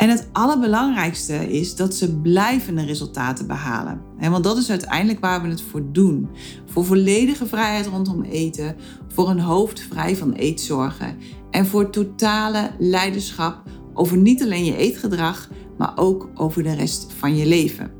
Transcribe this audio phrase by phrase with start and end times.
[0.00, 4.00] En het allerbelangrijkste is dat ze blijvende resultaten behalen.
[4.20, 6.28] Want dat is uiteindelijk waar we het voor doen.
[6.66, 8.76] Voor volledige vrijheid rondom eten,
[9.08, 11.16] voor een hoofd vrij van eetzorgen
[11.50, 13.62] en voor totale leiderschap
[13.94, 15.48] over niet alleen je eetgedrag,
[15.78, 17.99] maar ook over de rest van je leven.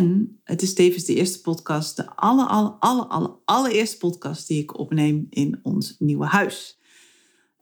[0.00, 4.62] En het is tevens de eerste podcast, de alle, alle, alle, alle, allereerste podcast die
[4.62, 6.78] ik opneem in ons nieuwe huis.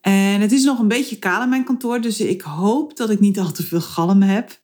[0.00, 3.20] En het is nog een beetje kaal in mijn kantoor, dus ik hoop dat ik
[3.20, 4.60] niet al te veel galm heb.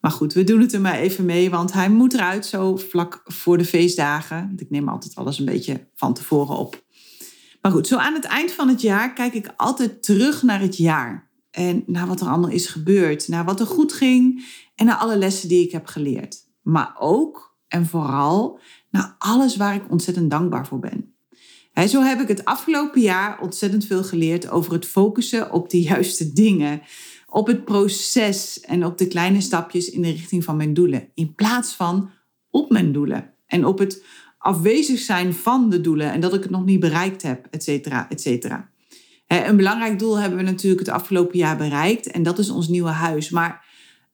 [0.00, 3.20] Maar goed, we doen het er maar even mee, want hij moet eruit zo vlak
[3.24, 4.52] voor de feestdagen.
[4.56, 6.84] Ik neem altijd alles een beetje van tevoren op.
[7.62, 10.76] Maar goed, zo aan het eind van het jaar kijk ik altijd terug naar het
[10.76, 11.30] jaar.
[11.50, 14.44] En naar wat er allemaal is gebeurd, naar wat er goed ging
[14.74, 18.58] en naar alle lessen die ik heb geleerd maar ook en vooral
[18.90, 21.14] naar alles waar ik ontzettend dankbaar voor ben.
[21.88, 26.32] Zo heb ik het afgelopen jaar ontzettend veel geleerd over het focussen op de juiste
[26.32, 26.82] dingen,
[27.26, 31.34] op het proces en op de kleine stapjes in de richting van mijn doelen, in
[31.34, 32.10] plaats van
[32.50, 34.04] op mijn doelen en op het
[34.38, 38.08] afwezig zijn van de doelen en dat ik het nog niet bereikt heb, et cetera,
[38.08, 38.72] et cetera.
[39.26, 42.90] Een belangrijk doel hebben we natuurlijk het afgelopen jaar bereikt en dat is ons nieuwe
[42.90, 43.30] huis.
[43.30, 43.63] Maar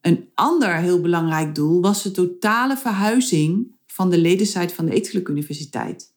[0.01, 5.29] een ander heel belangrijk doel was de totale verhuizing van de ledensite van de Eetgeluk
[5.29, 6.13] Universiteit.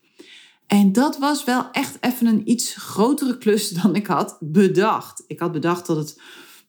[0.68, 5.24] En dat was wel echt even een iets grotere klus dan ik had bedacht.
[5.28, 6.22] Ik had bedacht dat het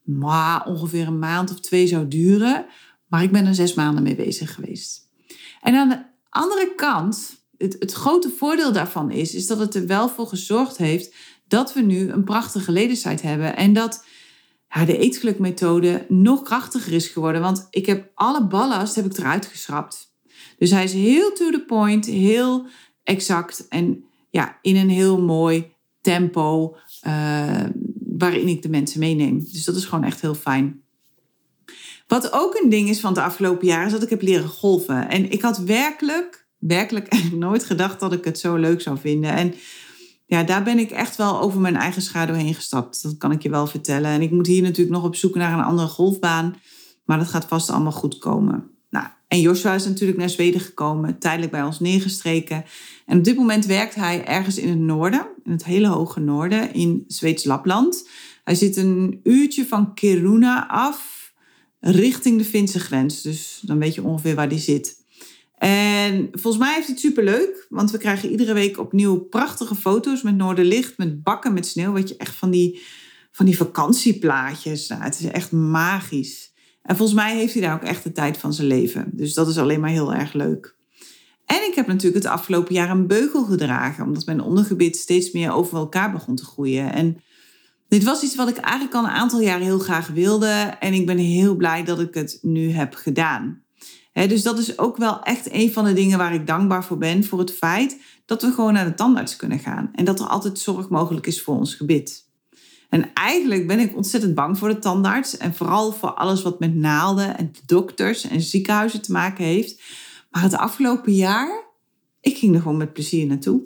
[0.03, 2.67] maar, ongeveer een maand of twee zou duren,
[3.09, 5.09] maar ik ben er zes maanden mee bezig geweest.
[5.61, 10.09] En aan de andere kant, het, grote voordeel daarvan is, is dat het er wel
[10.09, 11.15] voor gezorgd heeft
[11.49, 14.05] dat we nu een prachtige ledensite hebben en dat
[14.83, 17.41] de eetgelukmethode nog krachtiger is geworden.
[17.41, 20.13] Want ik heb alle ballast heb ik eruit geschrapt.
[20.59, 22.67] Dus hij is heel to the point, heel
[23.03, 26.77] exact en ja, in een heel mooi tempo
[27.07, 27.65] uh,
[28.17, 29.39] waarin ik de mensen meeneem.
[29.39, 30.83] Dus dat is gewoon echt heel fijn.
[32.07, 35.09] Wat ook een ding is van het afgelopen jaar is dat ik heb leren golven.
[35.09, 39.31] En ik had werkelijk, werkelijk nooit gedacht dat ik het zo leuk zou vinden.
[39.31, 39.55] En
[40.27, 43.03] ja, daar ben ik echt wel over mijn eigen schaduw heen gestapt.
[43.03, 44.11] Dat kan ik je wel vertellen.
[44.11, 46.57] En ik moet hier natuurlijk nog op zoek naar een andere golfbaan.
[47.05, 48.71] Maar dat gaat vast allemaal goed komen.
[48.91, 52.65] Nou, en Joshua is natuurlijk naar Zweden gekomen, tijdelijk bij ons neergestreken.
[53.07, 56.75] En op dit moment werkt hij ergens in het noorden, in het hele hoge noorden,
[56.75, 58.09] in Zweeds Lapland.
[58.45, 61.33] Hij zit een uurtje van Kiruna af,
[61.81, 63.23] richting de Finse grens.
[63.23, 65.04] Dus dan weet je ongeveer waar die zit.
[65.59, 70.37] En volgens mij heeft het superleuk, want we krijgen iedere week opnieuw prachtige foto's met
[70.37, 71.93] Noorderlicht, met bakken met sneeuw.
[71.93, 72.83] Weet je, echt van die,
[73.33, 74.89] van die vakantieplaatjes.
[74.89, 76.53] Nou, het is echt magisch.
[76.83, 79.11] En volgens mij heeft hij daar ook echt de tijd van zijn leven.
[79.13, 80.77] Dus dat is alleen maar heel erg leuk.
[81.47, 85.53] En ik heb natuurlijk het afgelopen jaar een beugel gedragen, omdat mijn ondergebied steeds meer
[85.53, 86.93] over elkaar begon te groeien.
[86.93, 87.23] En
[87.89, 90.77] dit was iets wat ik eigenlijk al een aantal jaren heel graag wilde.
[90.81, 93.64] En ik ben heel blij dat ik het nu heb gedaan
[94.15, 97.25] dus dat is ook wel echt een van de dingen waar ik dankbaar voor ben.
[97.25, 99.91] Voor het feit dat we gewoon naar de tandarts kunnen gaan.
[99.95, 102.25] En dat er altijd zorg mogelijk is voor ons gebit.
[102.89, 105.37] En eigenlijk ben ik ontzettend bang voor de tandarts.
[105.37, 109.83] En vooral voor alles wat met naalden en dokters en ziekenhuizen te maken heeft.
[110.31, 111.65] Maar het afgelopen jaar,
[112.21, 113.63] ik ging er gewoon met plezier naartoe.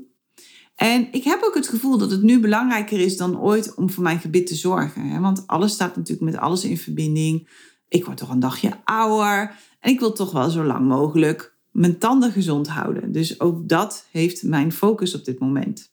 [0.75, 4.03] En ik heb ook het gevoel dat het nu belangrijker is dan ooit om voor
[4.03, 5.20] mijn gebit te zorgen.
[5.20, 7.48] Want alles staat natuurlijk met alles in verbinding.
[7.88, 9.54] Ik word toch een dagje ouder.
[9.81, 13.12] En ik wil toch wel zo lang mogelijk mijn tanden gezond houden.
[13.12, 15.91] Dus ook dat heeft mijn focus op dit moment.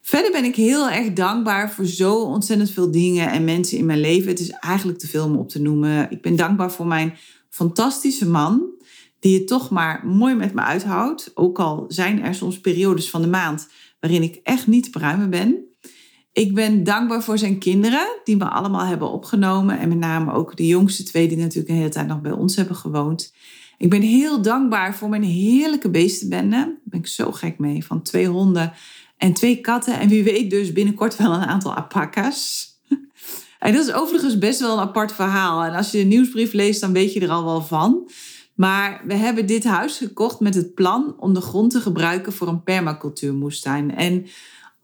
[0.00, 4.00] Verder ben ik heel erg dankbaar voor zo ontzettend veel dingen en mensen in mijn
[4.00, 4.28] leven.
[4.28, 6.10] Het is eigenlijk te veel om op te noemen.
[6.10, 7.16] Ik ben dankbaar voor mijn
[7.48, 8.62] fantastische man,
[9.18, 11.30] die het toch maar mooi met me uithoudt.
[11.34, 13.68] Ook al zijn er soms periodes van de maand
[14.00, 15.64] waarin ik echt niet te pruimen ben.
[16.32, 19.78] Ik ben dankbaar voor zijn kinderen, die me allemaal hebben opgenomen.
[19.78, 22.56] En met name ook de jongste twee, die natuurlijk een hele tijd nog bij ons
[22.56, 23.32] hebben gewoond.
[23.78, 26.56] Ik ben heel dankbaar voor mijn heerlijke beestenbende.
[26.56, 27.84] Daar ben ik zo gek mee.
[27.84, 28.72] Van twee honden
[29.16, 29.98] en twee katten.
[29.98, 32.70] En wie weet dus binnenkort wel een aantal alpaca's.
[33.58, 35.64] En dat is overigens best wel een apart verhaal.
[35.64, 38.10] En als je de nieuwsbrief leest, dan weet je er al wel van.
[38.54, 42.48] Maar we hebben dit huis gekocht met het plan om de grond te gebruiken voor
[42.48, 43.94] een permacultuurmoestuin.
[43.94, 44.26] En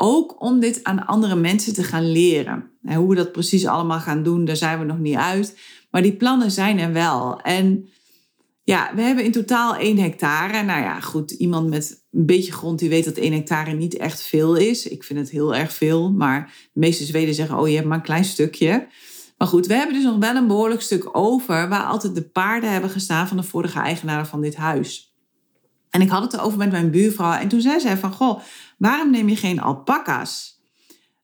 [0.00, 2.70] ook om dit aan andere mensen te gaan leren.
[2.82, 5.58] En hoe we dat precies allemaal gaan doen, daar zijn we nog niet uit.
[5.90, 7.40] Maar die plannen zijn er wel.
[7.40, 7.88] En
[8.62, 10.62] ja, we hebben in totaal 1 hectare.
[10.62, 14.22] Nou ja, goed, iemand met een beetje grond die weet dat 1 hectare niet echt
[14.22, 14.88] veel is.
[14.88, 17.96] Ik vind het heel erg veel, maar de meeste Zweden zeggen, oh je hebt maar
[17.96, 18.86] een klein stukje.
[19.38, 22.72] Maar goed, we hebben dus nog wel een behoorlijk stuk over waar altijd de paarden
[22.72, 25.14] hebben gestaan van de vorige eigenaren van dit huis.
[25.90, 28.40] En ik had het erover met mijn buurvrouw en toen zei zij van, goh,
[28.78, 30.60] waarom neem je geen alpaca's?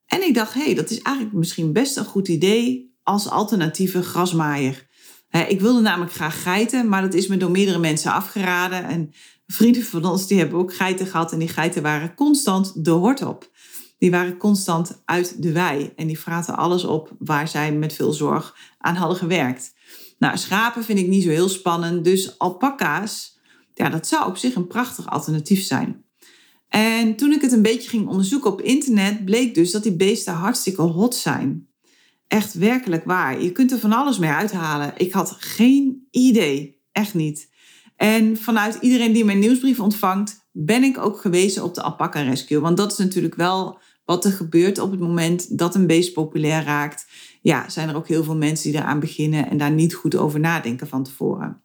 [0.06, 4.02] En ik dacht, hé, hey, dat is eigenlijk misschien best een goed idee als alternatieve
[4.02, 4.86] grasmaaier.
[5.48, 8.84] Ik wilde namelijk graag geiten, maar dat is me door meerdere mensen afgeraden.
[8.84, 9.12] En
[9.46, 13.22] vrienden van ons die hebben ook geiten gehad en die geiten waren constant de hort
[13.22, 13.50] op.
[13.98, 18.12] Die waren constant uit de wei en die fraten alles op waar zij met veel
[18.12, 19.72] zorg aan hadden gewerkt.
[20.18, 23.38] Nou, schapen vind ik niet zo heel spannend, dus alpaca's,
[23.74, 26.03] ja, dat zou op zich een prachtig alternatief zijn.
[26.74, 30.32] En toen ik het een beetje ging onderzoeken op internet, bleek dus dat die beesten
[30.32, 31.68] hartstikke hot zijn.
[32.28, 33.42] Echt werkelijk waar.
[33.42, 34.92] Je kunt er van alles mee uithalen.
[34.96, 36.80] Ik had geen idee.
[36.92, 37.50] Echt niet.
[37.96, 42.60] En vanuit iedereen die mijn nieuwsbrief ontvangt, ben ik ook gewezen op de alpaca rescue.
[42.60, 46.64] Want dat is natuurlijk wel wat er gebeurt op het moment dat een beest populair
[46.64, 47.06] raakt.
[47.42, 50.40] Ja, zijn er ook heel veel mensen die eraan beginnen en daar niet goed over
[50.40, 51.62] nadenken van tevoren.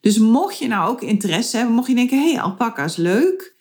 [0.00, 3.53] Dus mocht je nou ook interesse hebben, mocht je denken, hé, hey, alpaca is leuk.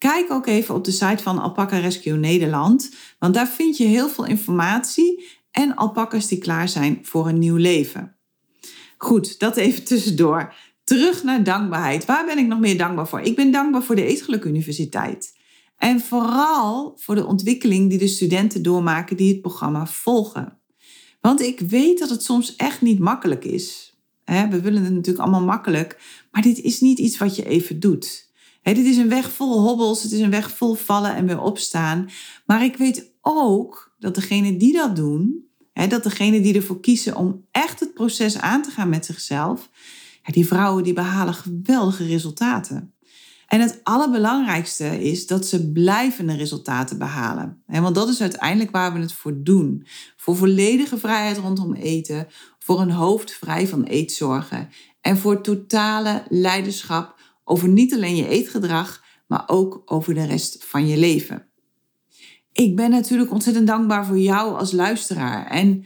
[0.00, 4.08] Kijk ook even op de site van Alpaca Rescue Nederland, want daar vind je heel
[4.08, 8.16] veel informatie en alpakas die klaar zijn voor een nieuw leven.
[8.96, 10.54] Goed, dat even tussendoor.
[10.84, 12.04] Terug naar dankbaarheid.
[12.04, 13.20] Waar ben ik nog meer dankbaar voor?
[13.20, 15.36] Ik ben dankbaar voor de Eetgeluk Universiteit.
[15.76, 20.58] En vooral voor de ontwikkeling die de studenten doormaken die het programma volgen.
[21.20, 23.94] Want ik weet dat het soms echt niet makkelijk is.
[24.24, 26.00] We willen het natuurlijk allemaal makkelijk,
[26.30, 28.29] maar dit is niet iets wat je even doet.
[28.62, 32.08] Dit is een weg vol hobbels, het is een weg vol vallen en weer opstaan.
[32.46, 35.48] Maar ik weet ook dat degenen die dat doen,
[35.88, 39.70] dat degenen die ervoor kiezen om echt het proces aan te gaan met zichzelf,
[40.22, 42.94] die vrouwen die behalen geweldige resultaten.
[43.46, 47.62] En het allerbelangrijkste is dat ze blijvende resultaten behalen.
[47.66, 49.86] Want dat is uiteindelijk waar we het voor doen.
[50.16, 52.26] Voor volledige vrijheid rondom eten,
[52.58, 54.68] voor een hoofd vrij van eetzorgen
[55.00, 57.19] en voor totale leiderschap
[57.50, 61.46] over niet alleen je eetgedrag, maar ook over de rest van je leven.
[62.52, 65.46] Ik ben natuurlijk ontzettend dankbaar voor jou als luisteraar.
[65.46, 65.84] En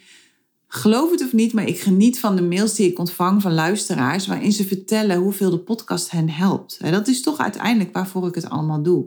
[0.66, 4.26] geloof het of niet, maar ik geniet van de mails die ik ontvang van luisteraars
[4.26, 6.78] waarin ze vertellen hoeveel de podcast hen helpt.
[6.80, 9.06] Dat is toch uiteindelijk waarvoor ik het allemaal doe.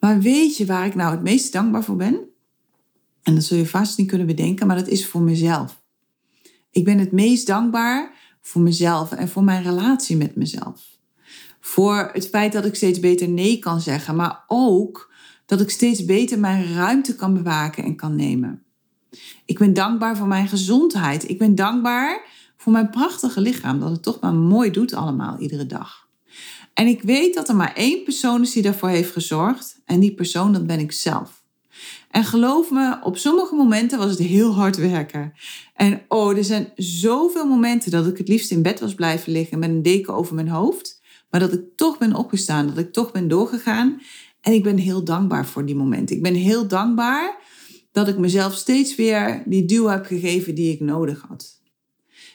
[0.00, 2.20] Maar weet je waar ik nou het meest dankbaar voor ben?
[3.22, 5.82] En dat zul je vast niet kunnen bedenken, maar dat is voor mezelf.
[6.70, 10.93] Ik ben het meest dankbaar voor mezelf en voor mijn relatie met mezelf.
[11.64, 15.12] Voor het feit dat ik steeds beter nee kan zeggen, maar ook
[15.46, 18.62] dat ik steeds beter mijn ruimte kan bewaken en kan nemen.
[19.44, 21.28] Ik ben dankbaar voor mijn gezondheid.
[21.28, 22.24] Ik ben dankbaar
[22.56, 26.08] voor mijn prachtige lichaam, dat het toch maar mooi doet allemaal iedere dag.
[26.74, 29.80] En ik weet dat er maar één persoon is die daarvoor heeft gezorgd.
[29.84, 31.42] En die persoon, dat ben ik zelf.
[32.10, 35.32] En geloof me, op sommige momenten was het heel hard werken.
[35.74, 39.58] En oh, er zijn zoveel momenten dat ik het liefst in bed was blijven liggen
[39.58, 41.02] met een deken over mijn hoofd.
[41.34, 44.00] Maar dat ik toch ben opgestaan, dat ik toch ben doorgegaan.
[44.40, 46.16] En ik ben heel dankbaar voor die momenten.
[46.16, 47.38] Ik ben heel dankbaar
[47.92, 51.60] dat ik mezelf steeds weer die duw heb gegeven die ik nodig had.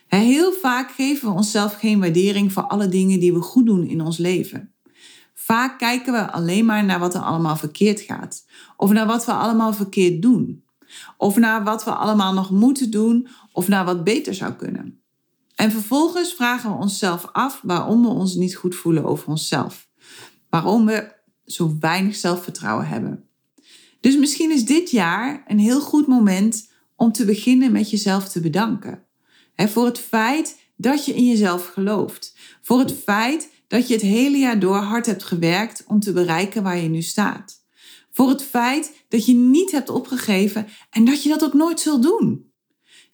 [0.07, 4.01] Heel vaak geven we onszelf geen waardering voor alle dingen die we goed doen in
[4.01, 4.73] ons leven.
[5.33, 8.45] Vaak kijken we alleen maar naar wat er allemaal verkeerd gaat.
[8.77, 10.63] Of naar wat we allemaal verkeerd doen.
[11.17, 13.27] Of naar wat we allemaal nog moeten doen.
[13.51, 14.98] Of naar wat beter zou kunnen.
[15.59, 19.89] En vervolgens vragen we onszelf af waarom we ons niet goed voelen over onszelf.
[20.49, 23.29] Waarom we zo weinig zelfvertrouwen hebben.
[23.99, 28.39] Dus misschien is dit jaar een heel goed moment om te beginnen met jezelf te
[28.39, 29.05] bedanken.
[29.55, 32.35] voor het feit dat je in jezelf gelooft.
[32.61, 36.63] Voor het feit dat je het hele jaar door hard hebt gewerkt om te bereiken
[36.63, 37.65] waar je nu staat.
[38.11, 42.03] Voor het feit dat je niet hebt opgegeven en dat je dat ook nooit zult
[42.03, 42.48] doen.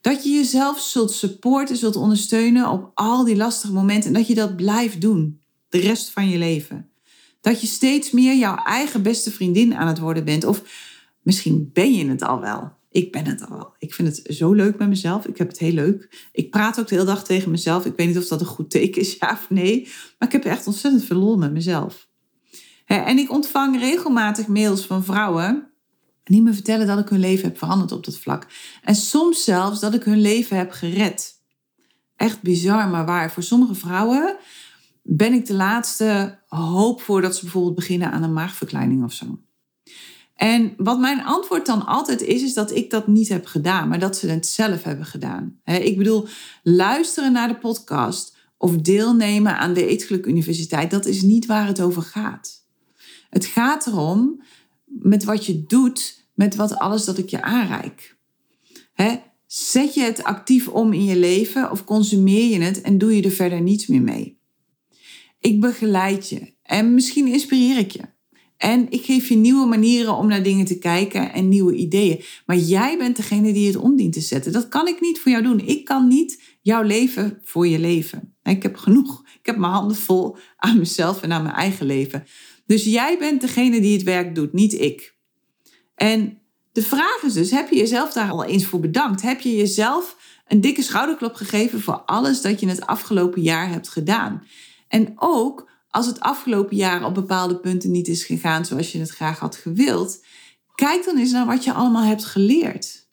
[0.05, 4.35] Dat je jezelf zult supporten, zult ondersteunen op al die lastige momenten en dat je
[4.35, 6.89] dat blijft doen de rest van je leven.
[7.41, 10.43] Dat je steeds meer jouw eigen beste vriendin aan het worden bent.
[10.43, 10.61] Of
[11.21, 12.71] misschien ben je het al wel.
[12.91, 13.73] Ik ben het al wel.
[13.79, 15.25] Ik vind het zo leuk met mezelf.
[15.25, 16.27] Ik heb het heel leuk.
[16.31, 17.85] Ik praat ook de hele dag tegen mezelf.
[17.85, 19.87] Ik weet niet of dat een goed teken is, ja of nee.
[20.19, 22.07] Maar ik heb echt ontzettend veel lol met mezelf.
[22.85, 25.69] En ik ontvang regelmatig mails van vrouwen
[26.25, 28.47] die me vertellen dat ik hun leven heb veranderd op dat vlak.
[28.83, 31.33] En soms zelfs dat ik hun leven heb gered.
[32.15, 33.31] Echt bizar, maar waar.
[33.31, 34.37] Voor sommige vrouwen
[35.01, 39.39] ben ik de laatste hoop voordat ze bijvoorbeeld beginnen aan een maagverkleining of zo.
[40.35, 43.99] En wat mijn antwoord dan altijd is, is dat ik dat niet heb gedaan, maar
[43.99, 45.59] dat ze het zelf hebben gedaan.
[45.63, 46.27] ik bedoel,
[46.63, 51.81] luisteren naar de podcast of deelnemen aan de Eetgeluk Universiteit, dat is niet waar het
[51.81, 52.63] over gaat.
[53.29, 54.41] Het gaat erom
[54.99, 58.17] met wat je doet, met wat alles dat ik je aanreik.
[59.47, 63.21] zet je het actief om in je leven of consumeer je het en doe je
[63.21, 64.39] er verder niets meer mee?
[65.39, 68.13] Ik begeleid je en misschien inspireer ik je.
[68.57, 72.23] En ik geef je nieuwe manieren om naar dingen te kijken en nieuwe ideeën.
[72.45, 74.51] Maar jij bent degene die het om dient te zetten.
[74.51, 75.59] Dat kan ik niet voor jou doen.
[75.59, 78.35] Ik kan niet jouw leven voor je leven.
[78.43, 79.23] Ik heb genoeg.
[79.39, 82.23] Ik heb mijn handen vol aan mezelf en aan mijn eigen leven.
[82.65, 85.15] Dus jij bent degene die het werk doet, niet ik.
[85.95, 86.41] En
[86.71, 89.21] de vraag is dus: heb je jezelf daar al eens voor bedankt?
[89.21, 90.17] Heb je jezelf
[90.47, 94.43] een dikke schouderklop gegeven voor alles dat je het afgelopen jaar hebt gedaan?
[94.87, 99.09] En ook als het afgelopen jaar op bepaalde punten niet is gegaan zoals je het
[99.09, 100.25] graag had gewild,
[100.75, 103.07] kijk dan eens naar wat je allemaal hebt geleerd.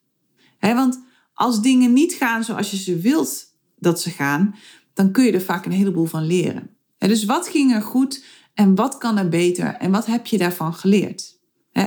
[0.60, 1.02] want
[1.34, 3.44] als dingen niet gaan zoals je ze wilt
[3.76, 4.54] dat ze gaan,
[4.94, 6.76] dan kun je er vaak een heleboel van leren.
[6.98, 10.74] dus wat ging er goed en wat kan er beter en wat heb je daarvan
[10.74, 11.40] geleerd?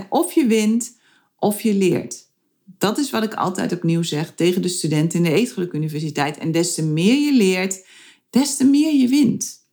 [0.10, 0.98] of je wint
[1.38, 2.29] of je leert.
[2.77, 6.38] Dat is wat ik altijd opnieuw zeg tegen de studenten in de Eetgeluk Universiteit.
[6.38, 7.86] En des te meer je leert,
[8.29, 9.65] des te meer je wint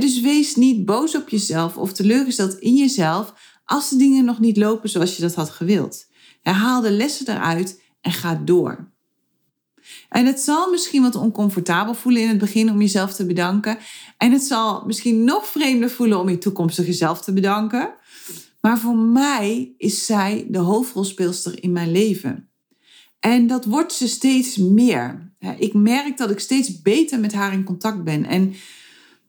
[0.00, 4.56] dus wees niet boos op jezelf of teleurgesteld in jezelf als de dingen nog niet
[4.56, 6.06] lopen zoals je dat had gewild.
[6.42, 8.91] haal de lessen eruit en ga door.
[10.12, 13.78] En het zal misschien wat oncomfortabel voelen in het begin om jezelf te bedanken.
[14.18, 17.94] En het zal misschien nog vreemder voelen om je toekomstige zelf te bedanken.
[18.60, 22.50] Maar voor mij is zij de hoofdrolspeelster in mijn leven.
[23.20, 25.32] En dat wordt ze steeds meer.
[25.58, 28.24] Ik merk dat ik steeds beter met haar in contact ben.
[28.24, 28.54] En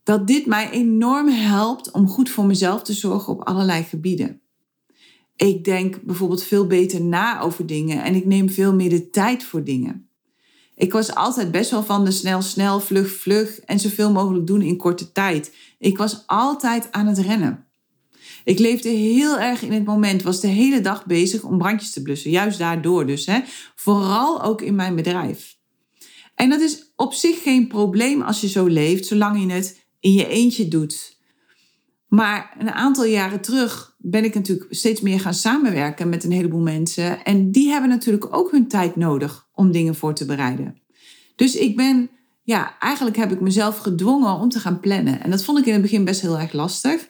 [0.03, 4.41] dat dit mij enorm helpt om goed voor mezelf te zorgen op allerlei gebieden.
[5.35, 9.43] Ik denk bijvoorbeeld veel beter na over dingen en ik neem veel meer de tijd
[9.43, 10.07] voor dingen.
[10.83, 14.61] Ik was altijd best wel van de snel, snel, vlug, vlug en zoveel mogelijk doen
[14.61, 15.55] in korte tijd.
[15.79, 17.67] Ik was altijd aan het rennen.
[18.43, 22.01] Ik leefde heel erg in het moment, was de hele dag bezig om brandjes te
[22.01, 22.31] blussen.
[22.31, 23.25] Juist daardoor dus.
[23.25, 23.39] Hè.
[23.75, 25.57] Vooral ook in mijn bedrijf.
[26.35, 30.13] En dat is op zich geen probleem als je zo leeft, zolang je het in
[30.13, 31.17] je eentje doet.
[32.07, 36.61] Maar een aantal jaren terug ben ik natuurlijk steeds meer gaan samenwerken met een heleboel
[36.61, 37.23] mensen.
[37.23, 40.81] En die hebben natuurlijk ook hun tijd nodig om dingen voor te bereiden.
[41.35, 42.09] Dus ik ben,
[42.43, 45.21] ja, eigenlijk heb ik mezelf gedwongen om te gaan plannen.
[45.21, 47.07] En dat vond ik in het begin best heel erg lastig.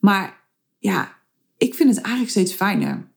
[0.00, 0.44] Maar
[0.78, 1.18] ja,
[1.58, 3.10] ik vind het eigenlijk steeds fijner.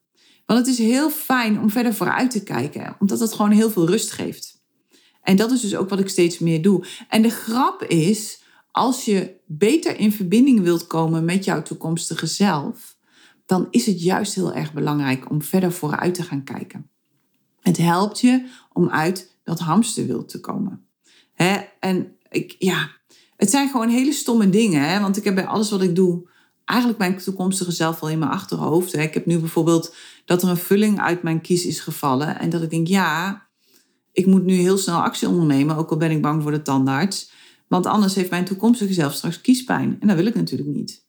[0.45, 3.87] Want het is heel fijn om verder vooruit te kijken, omdat het gewoon heel veel
[3.87, 4.63] rust geeft.
[5.21, 6.85] En dat is dus ook wat ik steeds meer doe.
[7.09, 12.97] En de grap is als je beter in verbinding wilt komen met jouw toekomstige zelf,
[13.45, 16.89] dan is het juist heel erg belangrijk om verder vooruit te gaan kijken.
[17.65, 20.87] Het helpt je om uit dat hamsterwiel te komen.
[21.79, 22.89] En ik, ja,
[23.37, 24.89] het zijn gewoon hele stomme dingen.
[24.89, 24.99] Hè?
[24.99, 26.29] Want ik heb bij alles wat ik doe
[26.65, 28.95] eigenlijk mijn toekomstige zelf al in mijn achterhoofd.
[28.95, 29.95] Ik heb nu bijvoorbeeld
[30.25, 32.39] dat er een vulling uit mijn kies is gevallen.
[32.39, 33.47] En dat ik denk, ja,
[34.11, 35.75] ik moet nu heel snel actie ondernemen.
[35.75, 37.31] Ook al ben ik bang voor de tandarts.
[37.67, 39.97] Want anders heeft mijn toekomstige zelf straks kiespijn.
[39.99, 41.05] En dat wil ik natuurlijk niet.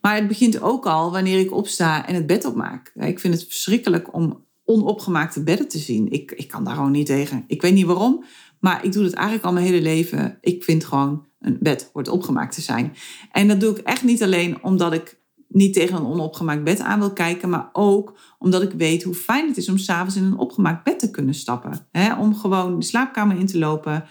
[0.00, 2.92] Maar het begint ook al wanneer ik opsta en het bed opmaak.
[2.94, 6.10] Ik vind het verschrikkelijk om onopgemaakte bedden te zien.
[6.10, 7.44] Ik, ik kan daar gewoon niet tegen.
[7.46, 8.24] Ik weet niet waarom,
[8.60, 10.38] maar ik doe het eigenlijk al mijn hele leven.
[10.40, 12.94] Ik vind gewoon een bed hoort opgemaakt te zijn.
[13.32, 16.98] En dat doe ik echt niet alleen omdat ik niet tegen een onopgemaakt bed aan
[16.98, 20.38] wil kijken, maar ook omdat ik weet hoe fijn het is om s'avonds in een
[20.38, 21.88] opgemaakt bed te kunnen stappen.
[22.18, 24.04] om gewoon de slaapkamer in te lopen,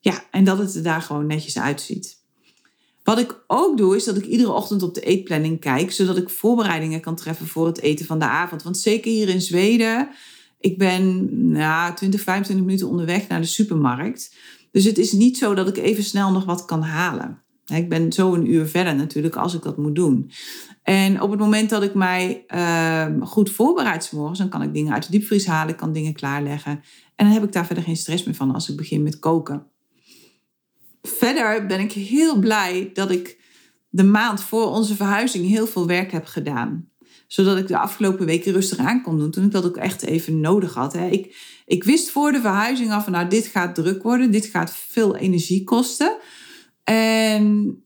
[0.00, 2.23] ja, en dat het er daar gewoon netjes uitziet.
[3.04, 6.30] Wat ik ook doe, is dat ik iedere ochtend op de eetplanning kijk, zodat ik
[6.30, 8.62] voorbereidingen kan treffen voor het eten van de avond.
[8.62, 10.08] Want zeker hier in Zweden,
[10.60, 14.34] ik ben nou, 20, 25 minuten onderweg naar de supermarkt.
[14.70, 17.42] Dus het is niet zo dat ik even snel nog wat kan halen.
[17.66, 20.30] Ik ben zo een uur verder natuurlijk als ik dat moet doen.
[20.82, 24.92] En op het moment dat ik mij uh, goed voorbereid morgens, dan kan ik dingen
[24.92, 26.72] uit de diepvries halen, ik kan dingen klaarleggen.
[27.16, 29.72] En dan heb ik daar verder geen stress meer van als ik begin met koken
[31.08, 33.42] verder ben ik heel blij dat ik
[33.88, 36.88] de maand voor onze verhuizing heel veel werk heb gedaan.
[37.26, 39.30] Zodat ik de afgelopen weken rustig aan kon doen.
[39.30, 40.92] Toen ik dat ook echt even nodig had.
[40.92, 41.08] Hè.
[41.08, 44.30] Ik, ik wist voor de verhuizing af van nou dit gaat druk worden.
[44.30, 46.16] Dit gaat veel energie kosten.
[46.84, 47.76] En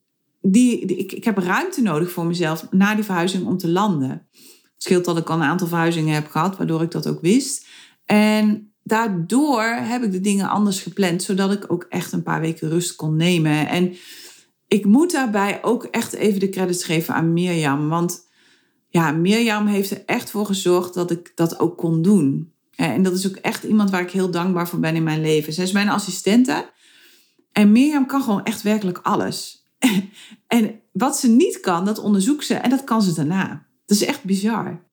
[0.41, 4.27] die, ik, ik heb ruimte nodig voor mezelf na die verhuizing om te landen.
[4.33, 6.57] Het scheelt dat ik al een aantal verhuizingen heb gehad.
[6.57, 7.67] Waardoor ik dat ook wist.
[8.05, 12.69] En daardoor heb ik de dingen anders gepland, zodat ik ook echt een paar weken
[12.69, 13.69] rust kon nemen.
[13.69, 13.97] En
[14.69, 17.89] ik moet daarbij ook echt even de credits geven aan Mirjam.
[17.89, 18.27] Want
[18.89, 22.53] ja, Mirjam heeft er echt voor gezorgd dat ik dat ook kon doen.
[22.75, 25.53] En dat is ook echt iemand waar ik heel dankbaar voor ben in mijn leven.
[25.53, 26.71] Zij is mijn assistente.
[27.53, 29.67] En Mirjam kan gewoon echt werkelijk alles.
[30.47, 33.67] en wat ze niet kan, dat onderzoekt ze en dat kan ze daarna.
[33.87, 34.87] Dat is echt bizar.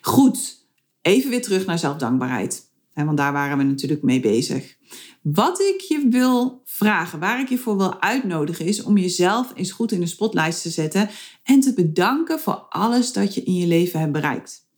[0.00, 0.66] Goed,
[1.02, 2.69] even weer terug naar zelfdankbaarheid.
[3.04, 4.76] Want daar waren we natuurlijk mee bezig.
[5.22, 9.72] Wat ik je wil vragen, waar ik je voor wil uitnodigen, is om jezelf eens
[9.72, 11.08] goed in de spotlight te zetten
[11.42, 14.68] en te bedanken voor alles dat je in je leven hebt bereikt.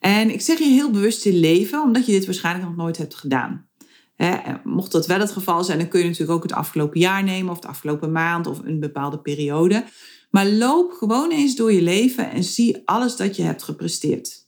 [0.00, 3.14] En ik zeg je heel bewust je leven, omdat je dit waarschijnlijk nog nooit hebt
[3.14, 3.68] gedaan.
[4.64, 7.52] mocht dat wel het geval zijn, dan kun je natuurlijk ook het afgelopen jaar nemen,
[7.52, 9.84] of de afgelopen maand, of een bepaalde periode.
[10.30, 14.47] Maar loop gewoon eens door je leven en zie alles dat je hebt gepresteerd.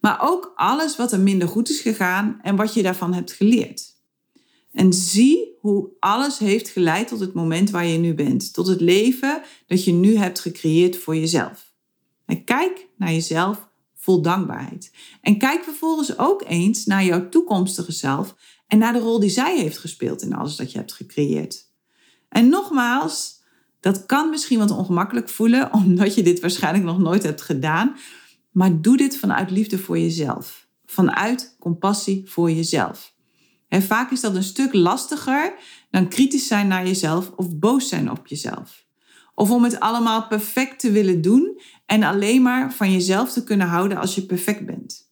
[0.00, 3.96] Maar ook alles wat er minder goed is gegaan en wat je daarvan hebt geleerd.
[4.72, 8.52] En zie hoe alles heeft geleid tot het moment waar je nu bent.
[8.52, 11.72] Tot het leven dat je nu hebt gecreëerd voor jezelf.
[12.26, 14.92] En kijk naar jezelf vol dankbaarheid.
[15.20, 18.34] En kijk vervolgens ook eens naar jouw toekomstige zelf
[18.66, 21.66] en naar de rol die zij heeft gespeeld in alles dat je hebt gecreëerd.
[22.28, 23.42] En nogmaals,
[23.80, 27.96] dat kan misschien wat ongemakkelijk voelen, omdat je dit waarschijnlijk nog nooit hebt gedaan.
[28.50, 30.68] Maar doe dit vanuit liefde voor jezelf.
[30.86, 33.16] Vanuit compassie voor jezelf.
[33.68, 35.54] En vaak is dat een stuk lastiger
[35.90, 38.86] dan kritisch zijn naar jezelf of boos zijn op jezelf.
[39.34, 43.66] Of om het allemaal perfect te willen doen en alleen maar van jezelf te kunnen
[43.66, 45.10] houden als je perfect bent.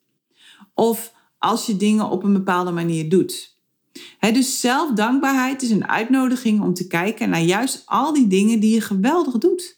[0.74, 3.56] Of als je dingen op een bepaalde manier doet.
[4.20, 8.80] dus zelfdankbaarheid is een uitnodiging om te kijken naar juist al die dingen die je
[8.80, 9.75] geweldig doet.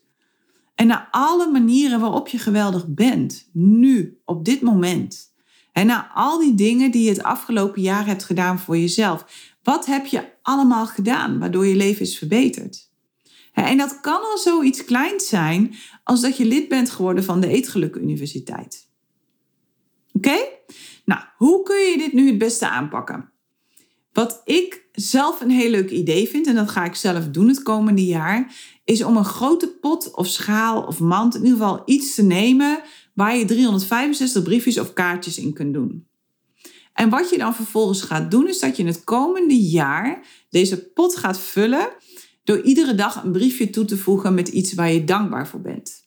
[0.79, 5.35] En naar alle manieren waarop je geweldig bent, nu, op dit moment.
[5.73, 9.25] En naar al die dingen die je het afgelopen jaar hebt gedaan voor jezelf.
[9.63, 12.91] Wat heb je allemaal gedaan waardoor je leven is verbeterd?
[13.53, 17.49] En dat kan al zoiets kleins zijn als dat je lid bent geworden van de
[17.49, 18.89] Eetgeluk Universiteit.
[20.13, 20.37] Oké?
[21.05, 23.33] Nou, hoe kun je dit nu het beste aanpakken?
[24.13, 27.63] Wat ik zelf een heel leuk idee vind, en dat ga ik zelf doen het
[27.63, 32.15] komende jaar, is om een grote pot of schaal of mand, in ieder geval iets
[32.15, 32.81] te nemen
[33.15, 36.07] waar je 365 briefjes of kaartjes in kunt doen.
[36.93, 41.17] En wat je dan vervolgens gaat doen, is dat je het komende jaar deze pot
[41.17, 41.89] gaat vullen
[42.45, 46.07] door iedere dag een briefje toe te voegen met iets waar je dankbaar voor bent.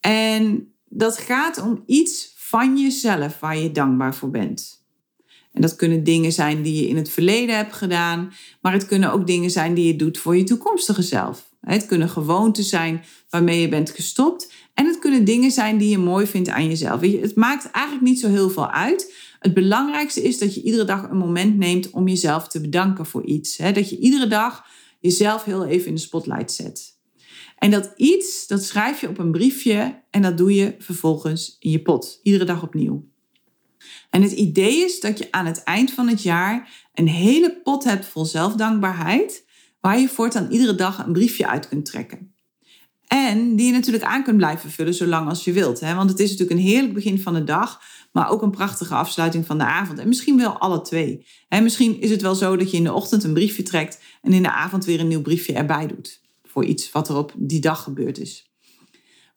[0.00, 4.79] En dat gaat om iets van jezelf waar je dankbaar voor bent.
[5.52, 9.12] En dat kunnen dingen zijn die je in het verleden hebt gedaan, maar het kunnen
[9.12, 11.48] ook dingen zijn die je doet voor je toekomstige zelf.
[11.60, 15.98] Het kunnen gewoonten zijn waarmee je bent gestopt en het kunnen dingen zijn die je
[15.98, 17.00] mooi vindt aan jezelf.
[17.00, 19.14] Het maakt eigenlijk niet zo heel veel uit.
[19.38, 23.24] Het belangrijkste is dat je iedere dag een moment neemt om jezelf te bedanken voor
[23.24, 23.56] iets.
[23.56, 24.64] Dat je iedere dag
[25.00, 26.98] jezelf heel even in de spotlight zet.
[27.58, 31.70] En dat iets, dat schrijf je op een briefje en dat doe je vervolgens in
[31.70, 32.20] je pot.
[32.22, 33.08] Iedere dag opnieuw.
[34.10, 37.84] En het idee is dat je aan het eind van het jaar een hele pot
[37.84, 39.44] hebt vol zelfdankbaarheid,
[39.80, 42.34] waar je voortaan iedere dag een briefje uit kunt trekken.
[43.06, 45.80] En die je natuurlijk aan kunt blijven vullen zolang als je wilt.
[45.80, 45.94] Hè?
[45.94, 47.80] Want het is natuurlijk een heerlijk begin van de dag,
[48.12, 49.98] maar ook een prachtige afsluiting van de avond.
[49.98, 51.26] En misschien wel alle twee.
[51.48, 51.60] Hè?
[51.60, 54.42] Misschien is het wel zo dat je in de ochtend een briefje trekt en in
[54.42, 56.20] de avond weer een nieuw briefje erbij doet.
[56.42, 58.49] Voor iets wat er op die dag gebeurd is.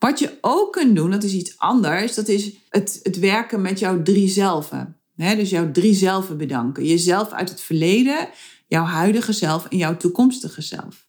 [0.04, 3.80] Wat je ook kunt doen, dat is iets anders, dat is het, het werken met
[3.80, 4.98] jouw drie zelven.
[5.16, 6.86] dus jouw drie zelven bedanken.
[6.86, 8.30] Jezelf uit het verleden,
[8.68, 11.08] jouw huidige zelf en jouw toekomstige zelf.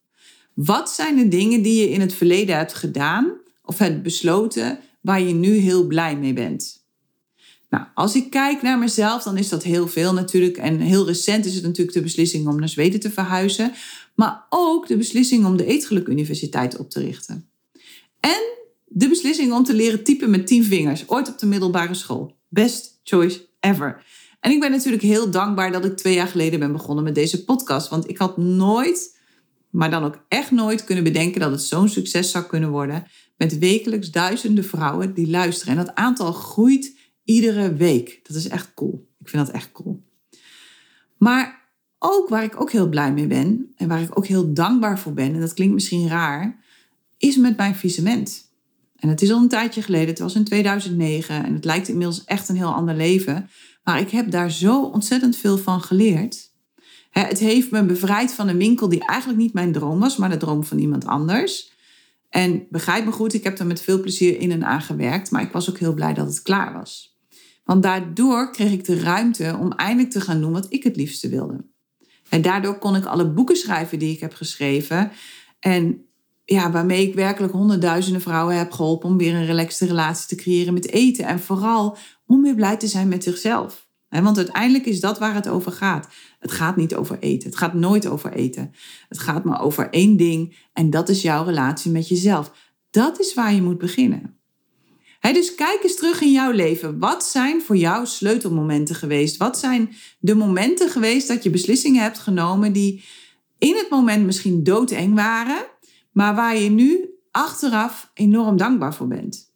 [0.52, 3.32] Wat zijn de dingen die je in het verleden hebt gedaan
[3.64, 6.84] of hebt besloten waar je nu heel blij mee bent?
[7.70, 10.56] Nou, als ik kijk naar mezelf, dan is dat heel veel natuurlijk.
[10.56, 13.72] En heel recent is het natuurlijk de beslissing om naar Zweden te verhuizen.
[14.14, 17.48] Maar ook de beslissing om de Eetgeluk Universiteit op te richten.
[18.20, 18.62] En
[18.96, 22.36] de beslissing om te leren typen met tien vingers, ooit op de middelbare school.
[22.48, 24.04] Best choice ever.
[24.40, 27.44] En ik ben natuurlijk heel dankbaar dat ik twee jaar geleden ben begonnen met deze
[27.44, 27.88] podcast.
[27.88, 29.18] Want ik had nooit,
[29.70, 33.06] maar dan ook echt nooit kunnen bedenken dat het zo'n succes zou kunnen worden.
[33.36, 35.76] Met wekelijks duizenden vrouwen die luisteren.
[35.76, 38.20] En dat aantal groeit iedere week.
[38.22, 39.08] Dat is echt cool.
[39.20, 40.02] Ik vind dat echt cool.
[41.18, 41.62] Maar
[41.98, 45.12] ook waar ik ook heel blij mee ben en waar ik ook heel dankbaar voor
[45.12, 46.64] ben, en dat klinkt misschien raar,
[47.18, 48.43] is met mijn visement.
[49.04, 52.24] En het is al een tijdje geleden, het was in 2009 en het lijkt inmiddels
[52.24, 53.50] echt een heel ander leven.
[53.82, 56.52] Maar ik heb daar zo ontzettend veel van geleerd.
[57.10, 60.36] Het heeft me bevrijd van een winkel die eigenlijk niet mijn droom was, maar de
[60.36, 61.72] droom van iemand anders.
[62.28, 65.42] En begrijp me goed, ik heb er met veel plezier in en aan gewerkt, maar
[65.42, 67.18] ik was ook heel blij dat het klaar was.
[67.64, 71.28] Want daardoor kreeg ik de ruimte om eindelijk te gaan doen wat ik het liefste
[71.28, 71.64] wilde.
[72.28, 75.10] En daardoor kon ik alle boeken schrijven die ik heb geschreven.
[75.60, 76.06] En
[76.44, 80.74] ja, waarmee ik werkelijk honderdduizenden vrouwen heb geholpen om weer een relaxte relatie te creëren
[80.74, 81.24] met eten.
[81.24, 83.84] En vooral om weer blij te zijn met zichzelf.
[84.22, 86.08] Want uiteindelijk is dat waar het over gaat.
[86.38, 87.48] Het gaat niet over eten.
[87.48, 88.74] Het gaat nooit over eten.
[89.08, 92.52] Het gaat maar over één ding en dat is jouw relatie met jezelf.
[92.90, 94.38] Dat is waar je moet beginnen.
[95.20, 96.98] dus kijk eens terug in jouw leven.
[96.98, 99.36] Wat zijn voor jou sleutelmomenten geweest?
[99.36, 103.04] Wat zijn de momenten geweest dat je beslissingen hebt genomen die
[103.58, 105.66] in het moment misschien doodeng waren,
[106.14, 109.52] maar waar je nu achteraf enorm dankbaar voor bent?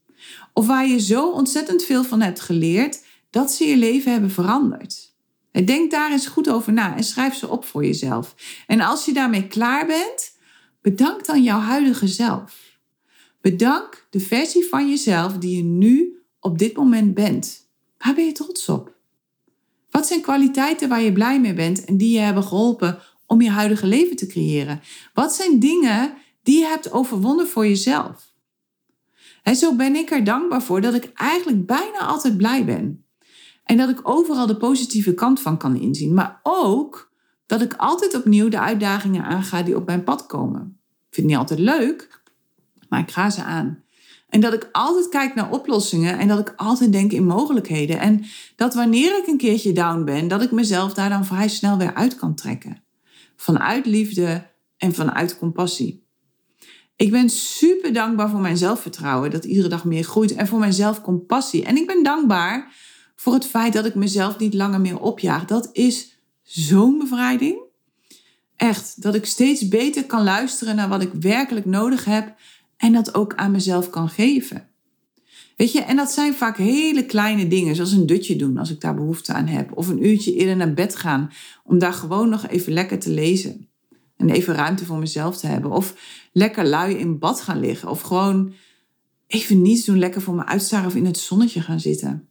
[0.52, 5.06] Of waar je zo ontzettend veel van hebt geleerd dat ze je leven hebben veranderd.
[5.64, 8.34] Denk daar eens goed over na en schrijf ze op voor jezelf.
[8.66, 10.36] En als je daarmee klaar bent,
[10.80, 12.78] bedank dan jouw huidige zelf.
[13.40, 17.68] Bedank de versie van jezelf die je nu op dit moment bent.
[17.98, 18.96] Waar ben je trots op?
[19.90, 23.50] Wat zijn kwaliteiten waar je blij mee bent en die je hebben geholpen om je
[23.50, 24.80] huidige leven te creëren?
[25.14, 26.14] Wat zijn dingen
[26.48, 28.32] die je hebt overwonnen voor jezelf?
[29.42, 33.04] En zo ben ik er dankbaar voor dat ik eigenlijk bijna altijd blij ben.
[33.64, 36.14] En dat ik overal de positieve kant van kan inzien.
[36.14, 37.12] Maar ook
[37.46, 40.60] dat ik altijd opnieuw de uitdagingen aanga die op mijn pad komen.
[41.08, 42.22] Ik vind het niet altijd leuk,
[42.88, 43.82] maar ik ga ze aan.
[44.28, 47.98] En dat ik altijd kijk naar oplossingen en dat ik altijd denk in mogelijkheden.
[47.98, 48.24] En
[48.56, 51.94] dat wanneer ik een keertje down ben, dat ik mezelf daar dan vrij snel weer
[51.94, 52.82] uit kan trekken.
[53.36, 56.07] Vanuit liefde en vanuit compassie.
[56.98, 60.34] Ik ben super dankbaar voor mijn zelfvertrouwen, dat iedere dag meer groeit.
[60.34, 61.64] En voor mijn zelfcompassie.
[61.64, 62.72] En ik ben dankbaar
[63.16, 65.44] voor het feit dat ik mezelf niet langer meer opjaag.
[65.44, 67.58] Dat is zo'n bevrijding.
[68.56, 72.34] Echt, dat ik steeds beter kan luisteren naar wat ik werkelijk nodig heb
[72.76, 74.68] en dat ook aan mezelf kan geven.
[75.56, 78.80] Weet je, en dat zijn vaak hele kleine dingen, zoals een dutje doen als ik
[78.80, 81.30] daar behoefte aan heb, of een uurtje eerder naar bed gaan
[81.64, 83.67] om daar gewoon nog even lekker te lezen
[84.18, 85.94] en even ruimte voor mezelf te hebben, of
[86.32, 88.52] lekker lui in bad gaan liggen, of gewoon
[89.26, 92.28] even niets doen, lekker voor me uitstaren of in het zonnetje gaan zitten.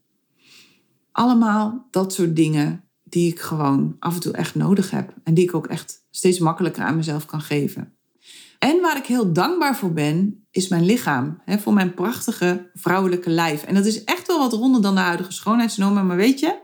[1.11, 5.13] Allemaal dat soort dingen die ik gewoon af en toe echt nodig heb.
[5.23, 7.93] En die ik ook echt steeds makkelijker aan mezelf kan geven.
[8.59, 11.41] En waar ik heel dankbaar voor ben, is mijn lichaam.
[11.45, 13.63] Hè, voor mijn prachtige vrouwelijke lijf.
[13.63, 16.05] En dat is echt wel wat ronder dan de huidige schoonheidsnormen.
[16.05, 16.59] Maar weet je,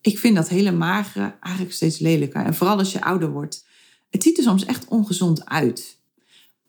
[0.00, 2.44] ik vind dat hele magere eigenlijk steeds lelijker.
[2.44, 3.63] En vooral als je ouder wordt.
[4.14, 6.00] Het ziet er soms echt ongezond uit.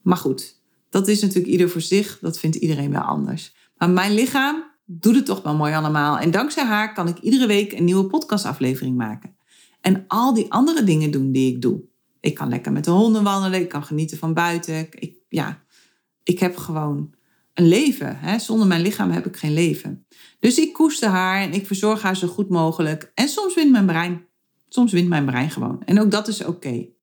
[0.01, 2.19] Maar goed, dat is natuurlijk ieder voor zich.
[2.21, 3.53] Dat vindt iedereen wel anders.
[3.77, 6.17] Maar mijn lichaam doe het toch wel mooi allemaal.
[6.17, 9.35] En dankzij haar kan ik iedere week een nieuwe podcastaflevering maken.
[9.81, 11.81] En al die andere dingen doen die ik doe.
[12.19, 14.87] Ik kan lekker met de honden wandelen, ik kan genieten van buiten.
[14.89, 15.63] Ik, ja,
[16.23, 17.13] ik heb gewoon
[17.53, 18.19] een leven.
[18.19, 18.39] Hè?
[18.39, 20.05] Zonder mijn lichaam heb ik geen leven.
[20.39, 23.11] Dus ik koester haar en ik verzorg haar zo goed mogelijk.
[23.13, 24.25] En soms wint mijn brein.
[24.67, 25.81] Soms wint mijn brein gewoon.
[25.83, 26.93] En ook dat is oké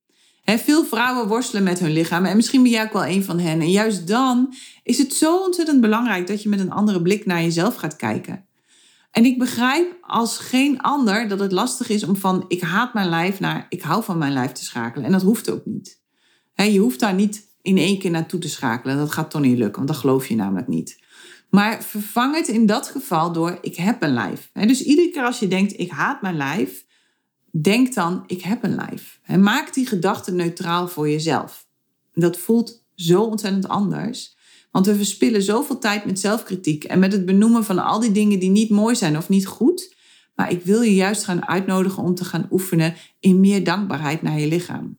[0.45, 3.61] veel vrouwen worstelen met hun lichaam en misschien ben jij ook wel een van hen.
[3.61, 7.43] En juist dan is het zo ontzettend belangrijk dat je met een andere blik naar
[7.43, 8.47] jezelf gaat kijken.
[9.11, 13.09] En ik begrijp als geen ander dat het lastig is om van ik haat mijn
[13.09, 15.07] lijf naar ik hou van mijn lijf te schakelen.
[15.07, 16.01] En dat hoeft ook niet.
[16.55, 18.97] je hoeft daar niet in één keer naartoe te schakelen.
[18.97, 21.01] Dat gaat toch niet lukken, want dat geloof je namelijk niet.
[21.51, 24.51] Maar vervang het in dat geval door ik heb een lijf.
[24.53, 26.85] dus iedere keer als je denkt ik haat mijn lijf,
[27.61, 29.21] Denk dan, ik heb een lijf.
[29.23, 31.67] En maak die gedachte neutraal voor jezelf.
[32.13, 34.37] Dat voelt zo ontzettend anders.
[34.71, 38.39] Want we verspillen zoveel tijd met zelfkritiek en met het benoemen van al die dingen
[38.39, 39.95] die niet mooi zijn of niet goed.
[40.35, 44.41] Maar ik wil je juist gaan uitnodigen om te gaan oefenen in meer dankbaarheid naar
[44.41, 44.97] je lichaam.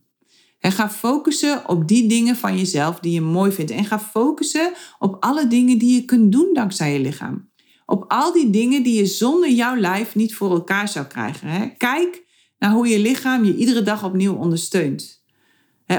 [0.59, 3.71] En ga focussen op die dingen van jezelf die je mooi vindt.
[3.71, 7.49] En ga focussen op alle dingen die je kunt doen dankzij je lichaam.
[7.85, 11.77] Op al die dingen die je zonder jouw lijf niet voor elkaar zou krijgen.
[11.77, 12.22] Kijk
[12.63, 15.21] naar hoe je lichaam je iedere dag opnieuw ondersteunt.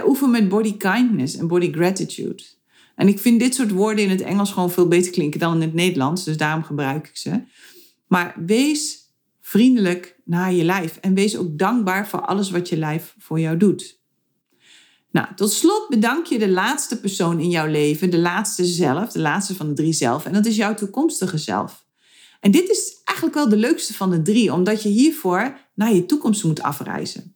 [0.05, 2.43] oefen met body kindness en body gratitude.
[2.97, 5.61] En ik vind dit soort woorden in het Engels gewoon veel beter klinken dan in
[5.61, 7.41] het Nederlands, dus daarom gebruik ik ze.
[8.07, 8.99] Maar wees
[9.41, 13.57] vriendelijk naar je lijf en wees ook dankbaar voor alles wat je lijf voor jou
[13.57, 14.01] doet.
[15.11, 19.21] Nou, tot slot bedank je de laatste persoon in jouw leven, de laatste zelf, de
[19.21, 21.87] laatste van de drie zelf, en dat is jouw toekomstige zelf.
[22.41, 26.07] En dit is eigenlijk wel de leukste van de drie, omdat je hiervoor naar je
[26.07, 27.35] toekomst moet afreizen.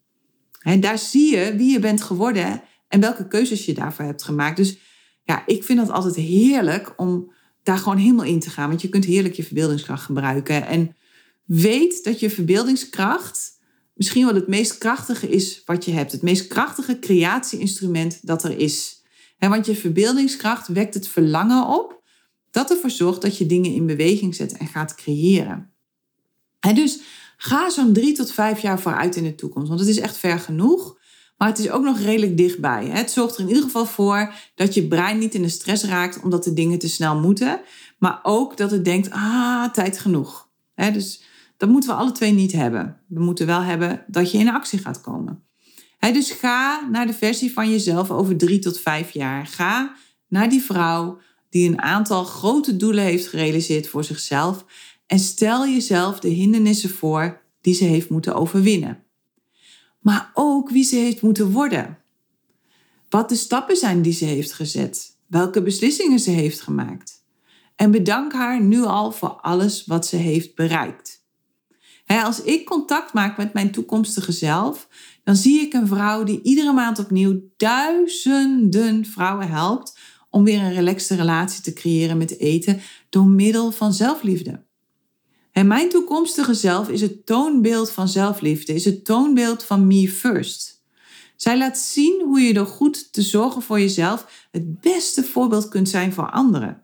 [0.62, 4.56] En daar zie je wie je bent geworden en welke keuzes je daarvoor hebt gemaakt.
[4.56, 4.78] Dus
[5.24, 8.88] ja, ik vind het altijd heerlijk om daar gewoon helemaal in te gaan, want je
[8.88, 10.66] kunt heerlijk je verbeeldingskracht gebruiken.
[10.66, 10.96] En
[11.44, 13.58] weet dat je verbeeldingskracht
[13.94, 16.12] misschien wel het meest krachtige is wat je hebt.
[16.12, 19.02] Het meest krachtige creatieinstrument dat er is.
[19.38, 22.02] want je verbeeldingskracht wekt het verlangen op
[22.50, 25.72] dat ervoor zorgt dat je dingen in beweging zet en gaat creëren.
[26.60, 27.00] En dus
[27.40, 29.68] ga zo'n drie tot vijf jaar vooruit in de toekomst.
[29.68, 30.96] Want het is echt ver genoeg.
[31.36, 32.86] Maar het is ook nog redelijk dichtbij.
[32.86, 36.22] Het zorgt er in ieder geval voor dat je brein niet in de stress raakt
[36.22, 37.60] omdat de dingen te snel moeten.
[37.98, 40.48] Maar ook dat het denkt, ah, tijd genoeg.
[40.74, 41.22] Dus
[41.56, 43.00] dat moeten we alle twee niet hebben.
[43.08, 45.42] We moeten wel hebben dat je in actie gaat komen.
[45.98, 49.46] Dus ga naar de versie van jezelf over drie tot vijf jaar.
[49.46, 49.94] Ga
[50.28, 51.18] naar die vrouw
[51.50, 54.64] die een aantal grote doelen heeft gerealiseerd voor zichzelf.
[55.08, 59.06] En stel jezelf de hindernissen voor die ze heeft moeten overwinnen
[60.08, 61.98] maar ook wie ze heeft moeten worden.
[63.08, 67.24] Wat de stappen zijn die ze heeft gezet, welke beslissingen ze heeft gemaakt.
[67.76, 71.26] En bedank haar nu al voor alles wat ze heeft bereikt.
[72.06, 74.88] als ik contact maak met mijn toekomstige zelf,
[75.24, 79.98] dan zie ik een vrouw die iedere maand opnieuw duizenden vrouwen helpt
[80.30, 84.66] om weer een relaxte relatie te creëren met eten door middel van zelfliefde.
[85.58, 90.82] En mijn toekomstige zelf is het toonbeeld van zelfliefde, is het toonbeeld van me first.
[91.36, 95.88] Zij laat zien hoe je door goed te zorgen voor jezelf het beste voorbeeld kunt
[95.88, 96.82] zijn voor anderen.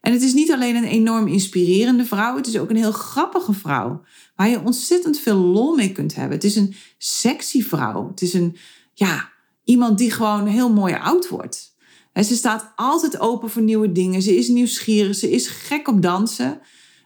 [0.00, 3.52] En het is niet alleen een enorm inspirerende vrouw, het is ook een heel grappige
[3.52, 4.02] vrouw,
[4.36, 6.34] waar je ontzettend veel lol mee kunt hebben.
[6.34, 8.08] Het is een sexy vrouw.
[8.08, 8.56] Het is een,
[8.92, 9.32] ja,
[9.64, 11.76] iemand die gewoon heel mooi oud wordt.
[12.12, 14.22] En ze staat altijd open voor nieuwe dingen.
[14.22, 16.60] Ze is nieuwsgierig, ze is gek op dansen.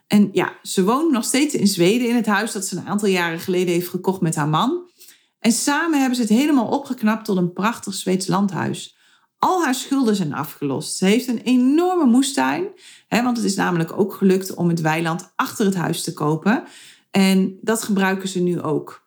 [0.07, 3.09] En ja, ze woont nog steeds in Zweden in het huis dat ze een aantal
[3.09, 4.91] jaren geleden heeft gekocht met haar man.
[5.39, 8.97] En samen hebben ze het helemaal opgeknapt tot een prachtig Zweeds landhuis.
[9.39, 10.97] Al haar schulden zijn afgelost.
[10.97, 12.67] Ze heeft een enorme moestuin,
[13.09, 16.65] hè, want het is namelijk ook gelukt om het weiland achter het huis te kopen.
[17.11, 19.07] En dat gebruiken ze nu ook.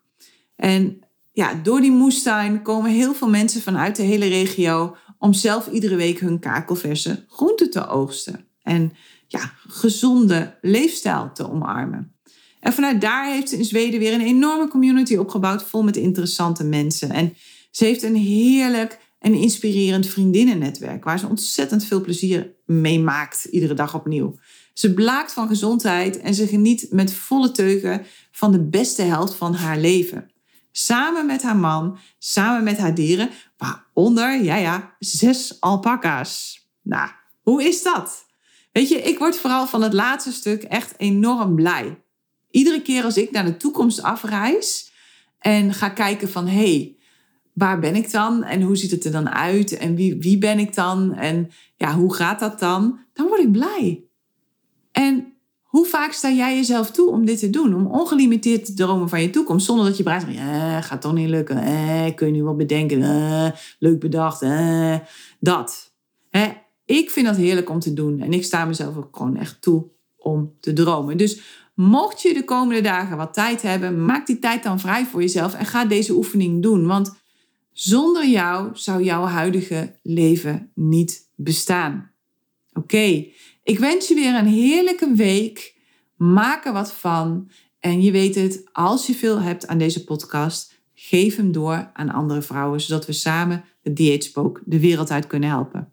[0.56, 0.98] En
[1.32, 5.96] ja, door die moestuin komen heel veel mensen vanuit de hele regio om zelf iedere
[5.96, 8.48] week hun kakelverse groenten te oogsten.
[8.62, 8.92] En
[9.32, 12.14] ja, gezonde leefstijl te omarmen.
[12.60, 16.64] En vanuit daar heeft ze in Zweden weer een enorme community opgebouwd, vol met interessante
[16.64, 17.10] mensen.
[17.10, 17.34] En
[17.70, 23.74] ze heeft een heerlijk en inspirerend vriendinnennetwerk, waar ze ontzettend veel plezier mee maakt, iedere
[23.74, 24.38] dag opnieuw.
[24.74, 29.54] Ze blaakt van gezondheid en ze geniet met volle teugen van de beste helft van
[29.54, 30.30] haar leven.
[30.72, 36.64] Samen met haar man, samen met haar dieren, waaronder, ja ja, zes alpaca's.
[36.82, 37.10] Nou,
[37.42, 38.28] hoe is dat?
[38.72, 42.02] Weet je, ik word vooral van het laatste stuk echt enorm blij.
[42.50, 44.92] Iedere keer als ik naar de toekomst afreis
[45.38, 46.96] en ga kijken van hé, hey,
[47.52, 50.58] waar ben ik dan en hoe ziet het er dan uit en wie, wie ben
[50.58, 52.98] ik dan en ja, hoe gaat dat dan?
[53.12, 54.04] Dan word ik blij.
[54.92, 55.30] En
[55.62, 57.74] hoe vaak sta jij jezelf toe om dit te doen?
[57.74, 59.66] Om ongelimiteerd te dromen van je toekomst.
[59.66, 61.56] Zonder dat je brein zegt, eh, gaat toch niet lukken.
[61.58, 63.02] Eh, kun je nu wat bedenken.
[63.02, 64.42] Eh, leuk bedacht.
[64.42, 64.96] Eh,
[65.40, 65.92] dat.
[66.30, 66.48] Hè?
[66.90, 68.20] Ik vind dat heerlijk om te doen.
[68.20, 71.16] En ik sta mezelf ook gewoon echt toe om te dromen.
[71.16, 71.40] Dus
[71.74, 75.54] mocht je de komende dagen wat tijd hebben, maak die tijd dan vrij voor jezelf
[75.54, 76.86] en ga deze oefening doen.
[76.86, 77.16] Want
[77.72, 82.10] zonder jou zou jouw huidige leven niet bestaan.
[82.72, 83.26] Oké,
[83.62, 85.76] ik wens je weer een heerlijke week.
[86.16, 87.50] Maak er wat van.
[87.78, 92.10] En je weet het, als je veel hebt aan deze podcast, geef hem door aan
[92.10, 95.92] andere vrouwen, zodat we samen de dieetspook de wereld uit kunnen helpen.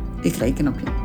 [0.21, 1.00] Ik reken op je.